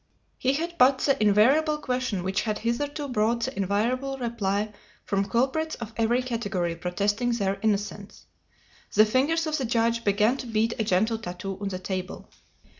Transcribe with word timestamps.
He 0.39 0.53
had 0.53 0.79
put 0.79 0.97
the 0.97 1.21
invariable 1.21 1.77
question 1.77 2.23
which 2.23 2.41
had 2.41 2.57
hitherto 2.57 3.07
brought 3.07 3.41
the 3.45 3.55
invariable 3.55 4.17
reply 4.17 4.73
from 5.05 5.29
culprits 5.29 5.75
of 5.75 5.93
every 5.95 6.23
category 6.23 6.75
protesting 6.75 7.33
their 7.33 7.59
innocence. 7.61 8.25
The 8.95 9.05
fingers 9.05 9.45
of 9.45 9.59
the 9.59 9.65
judge 9.65 10.03
began 10.03 10.37
to 10.37 10.47
beat 10.47 10.73
a 10.79 10.83
gentle 10.83 11.19
tattoo 11.19 11.55
on 11.61 11.67
the 11.67 11.77
table. 11.77 12.27